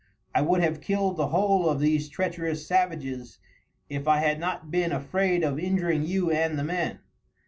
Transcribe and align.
I 0.33 0.41
would 0.41 0.63
have 0.63 0.81
killed 0.81 1.17
the 1.17 1.27
whole 1.27 1.69
of 1.69 1.79
these 1.79 2.09
treacherous 2.09 2.65
savages 2.65 3.37
if 3.87 4.07
I 4.07 4.17
had 4.17 4.39
not 4.39 4.71
been 4.71 4.91
afraid 4.91 5.43
of 5.43 5.59
injuring 5.59 6.07
you 6.07 6.31
and 6.31 6.57
the 6.57 6.63
men. 6.63 7.01